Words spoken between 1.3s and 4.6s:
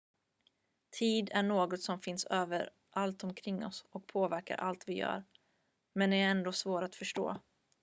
är något som finns överallt omkring oss och påverkar